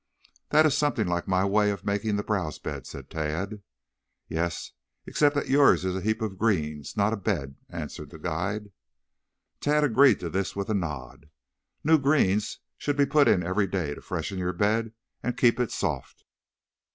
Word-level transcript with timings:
"That 0.49 0.65
is 0.65 0.75
something 0.75 1.05
like 1.05 1.27
my 1.27 1.45
way 1.45 1.69
of 1.69 1.85
making 1.85 2.15
the 2.15 2.23
browse 2.23 2.57
bed," 2.57 2.87
said 2.87 3.07
Tad. 3.11 3.61
"Yes, 4.27 4.71
except 5.05 5.35
that 5.35 5.47
yours 5.47 5.85
is 5.85 5.95
a 5.95 6.01
heap 6.01 6.23
of 6.23 6.39
greens, 6.39 6.97
not 6.97 7.13
a 7.13 7.15
bed," 7.15 7.53
answered 7.69 8.09
the 8.09 8.17
guide. 8.17 8.71
Tad 9.59 9.83
agreed 9.83 10.19
to 10.21 10.29
this 10.31 10.55
with 10.55 10.71
a 10.71 10.73
nod. 10.73 11.29
"New 11.83 11.99
greens 11.99 12.61
should 12.79 12.97
be 12.97 13.05
put 13.05 13.27
in 13.27 13.43
every 13.43 13.67
day 13.67 13.93
to 13.93 14.01
freshen 14.01 14.39
your 14.39 14.53
bed 14.53 14.91
and 15.21 15.37
keep 15.37 15.59
it 15.59 15.71
soft." 15.71 16.23